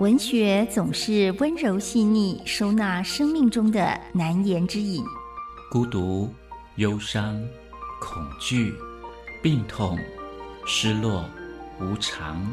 [0.00, 5.04] 文学总是温柔细腻，收纳生命中的难言之隐。
[5.70, 6.32] 孤独、
[6.76, 7.38] 忧伤、
[8.00, 8.72] 恐惧、
[9.42, 9.98] 病痛、
[10.64, 11.28] 失落、
[11.78, 12.50] 无常。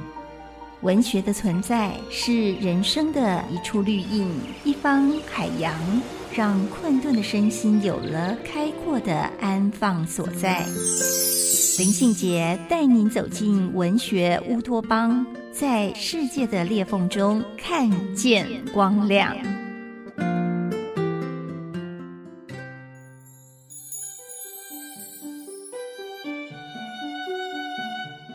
[0.81, 4.29] 文学的存在是人生的一处绿荫，
[4.66, 5.73] 一方海洋，
[6.34, 10.66] 让困顿的身心有了开阔的安放所在。
[11.78, 19.38] 林信杰带您走进文学乌托邦，在世界的裂缝中看见光亮。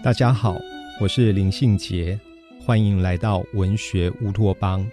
[0.04, 0.56] 大家好，
[1.00, 2.16] 我是林信杰。
[2.64, 4.86] 欢迎来到文学乌托邦。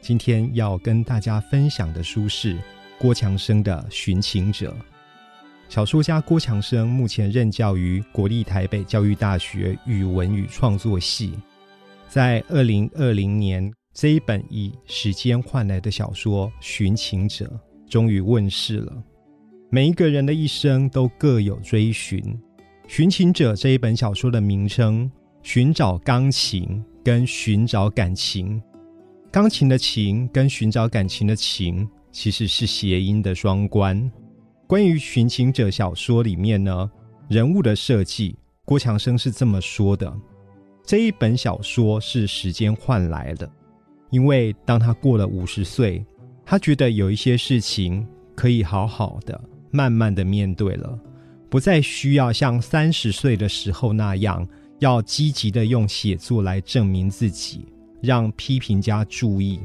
[0.00, 2.58] 今天要跟大家分享的书是
[2.98, 4.74] 郭强生的《寻情者》。
[5.68, 11.34] 小说家郭强生目前任教于国立台北教育大学语文与创作系。
[12.08, 17.46] 在二零二零年，这一本以时间换来的小说《寻情者》
[17.90, 18.92] 终于问世了。
[19.70, 22.20] 每一个人的一生都各有追寻，
[22.86, 25.10] 《寻情者》这一本小说的名称
[25.42, 26.84] “寻找钢琴”。
[27.06, 28.60] 跟寻找感情，
[29.30, 34.10] 钢琴的琴跟寻找感情的情，其实是谐音的双关。
[34.68, 36.90] 关于《寻情者》小说里面呢，
[37.28, 40.12] 人物的设计，郭强生是这么说的：
[40.84, 43.48] 这一本小说是时间换来的，
[44.10, 46.04] 因为当他过了五十岁，
[46.44, 50.98] 他觉得有一些事情可以好好的、慢慢的面对了，
[51.48, 54.46] 不再需要像三十岁的时候那样。
[54.80, 57.64] 要积极的用写作来证明自己，
[58.02, 59.58] 让批评家注意。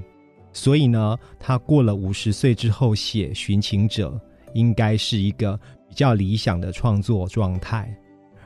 [0.53, 4.09] 所以呢，他过了五十岁之后写《寻情者》，
[4.53, 7.93] 应该是一个比较理想的创作状态。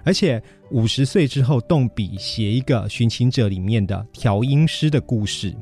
[0.03, 5.55] 而且五十岁之后动笔写一个《寻情者》里面的调音师的故事，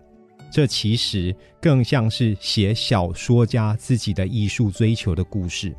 [0.51, 5.69] 这其实更像是写小说家自己的艺术追求的故事。《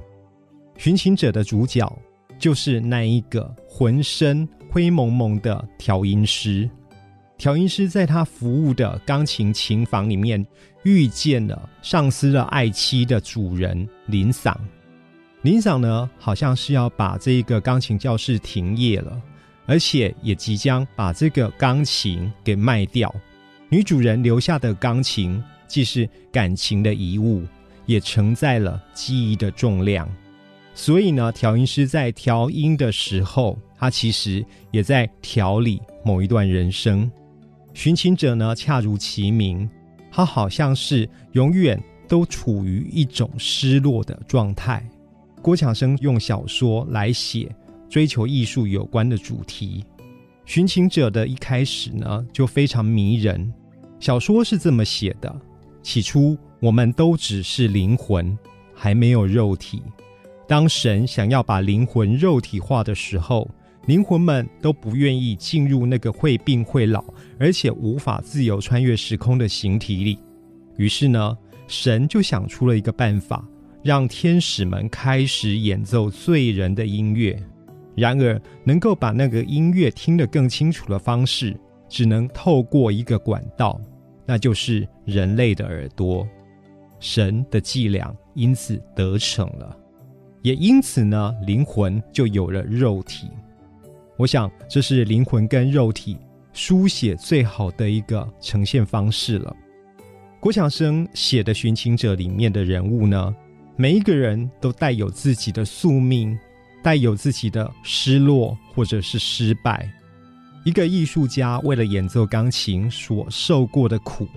[0.79, 1.91] 寻情者》的主角
[2.39, 4.49] 就是那一个浑身。
[4.71, 6.69] 灰蒙蒙的调音师，
[7.37, 10.45] 调音师在他服务的钢琴琴房里面
[10.85, 14.55] 遇见了上司的爱妻的主人林嗓。
[15.43, 19.21] 林嗓呢，好像是要把这个钢琴教室停业了，
[19.67, 23.15] 而且也即将把这个钢琴给卖掉。
[23.69, 27.43] 女主人留下的钢琴，既是感情的遗物，
[27.85, 30.09] 也承载了记忆的重量。
[30.75, 33.59] 所以呢，调音师在调音的时候。
[33.77, 37.11] 他其实也在调理某一段人生，
[37.75, 39.69] 寻情者呢，恰如其名，
[40.11, 44.89] 他好像是永远都处于一种失落的状态。
[45.43, 47.53] 郭强生用小说来写
[47.91, 49.85] 追求艺术有关的主题，
[50.47, 53.53] 寻情者的一开始呢就非常迷人。
[53.99, 55.35] 小说是这么写的：
[55.83, 58.39] 起初我们都只是灵魂，
[58.73, 59.83] 还没有肉体。
[60.47, 63.51] 当神想要把灵魂肉体化的时候。
[63.87, 67.05] 灵魂们都不愿意进入那个会病会老，
[67.39, 70.19] 而且无法自由穿越时空的形体里。
[70.77, 71.37] 于是呢，
[71.69, 73.47] 神就想出了一个办法，
[73.83, 77.39] 让天使们开始演奏醉人的音乐。
[77.95, 81.55] 然而，能够把那个音乐听得更清楚的方式，
[81.89, 83.81] 只能透过一个管道，
[84.27, 86.27] 那就是人类的耳朵。
[86.99, 89.77] 神的伎俩因此得逞了，
[90.43, 93.29] 也因此呢，灵魂就有了肉体。
[94.17, 96.17] 我想，这是灵魂跟肉体
[96.53, 99.55] 书写最好的一个呈现方式了。
[100.39, 103.35] 郭强生写的《寻情者》里面的人物呢，
[103.77, 106.39] 每一个人都带有自己的宿命，
[106.81, 109.91] 带有自己的失落或者是失败。
[110.65, 114.29] 一个艺术家为了演奏钢琴所受过的苦，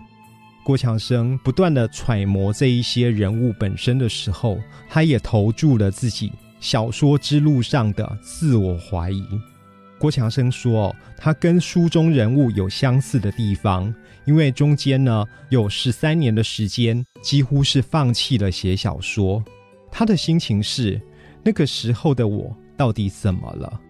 [0.64, 4.58] 郭强生不断的揣摩这一些人物本身的时候，
[4.90, 9.24] 他也投注了自己小说之路上的自我怀疑。
[10.00, 13.94] 郭强生说：“他跟书中人物有相似的地方，
[14.26, 19.44] 因为中间呢有十三年的时间，几乎是放弃了写小说。
[19.92, 21.02] 他的心情是：
[21.44, 23.82] 那个时候的我到底怎么了？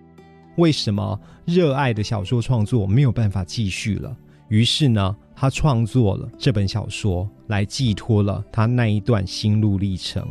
[0.55, 4.15] 为什么热爱的小说创作没有办法继续了？
[4.47, 10.25] 于是呢，他创作了这本小说，来寄托了他那一段心路历程。”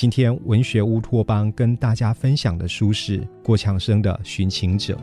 [0.00, 4.94] 今天文学乌托邦跟大家分享的书是郭强生的《寻情者》。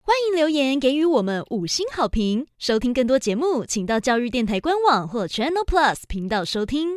[0.00, 2.46] 欢迎留言给予我们五星好评。
[2.58, 6.88] 收听更多节目，请到教育电台官网或 Channel Plus 频道收听。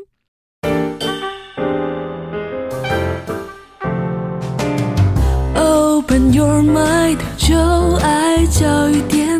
[5.54, 7.56] Open your mind，就
[8.02, 9.33] 爱教育电